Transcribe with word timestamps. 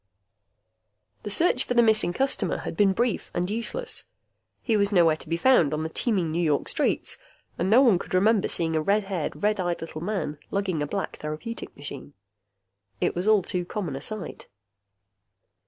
The 1.21 1.29
search 1.29 1.63
for 1.63 1.75
the 1.75 1.83
missing 1.83 2.11
customer 2.11 2.57
had 2.57 2.75
been 2.75 2.91
brief 2.91 3.29
and 3.35 3.47
useless. 3.51 4.05
He 4.63 4.75
was 4.75 4.91
nowhere 4.91 5.17
to 5.17 5.29
be 5.29 5.37
found 5.37 5.75
on 5.75 5.83
the 5.83 5.89
teeming 5.89 6.31
New 6.31 6.41
York 6.41 6.67
streets 6.67 7.19
and 7.59 7.69
no 7.69 7.83
one 7.83 7.99
could 7.99 8.15
remember 8.15 8.47
seeing 8.47 8.75
a 8.75 8.81
red 8.81 9.03
haired, 9.03 9.43
red 9.43 9.59
eyed 9.59 9.79
little 9.79 10.01
man 10.01 10.39
lugging 10.49 10.81
a 10.81 10.87
black 10.87 11.17
therapeutic 11.17 11.77
machine. 11.77 12.15
It 12.99 13.13
was 13.15 13.27
all 13.27 13.43
too 13.43 13.63
common 13.63 13.95
a 13.95 14.01
sight. 14.01 14.47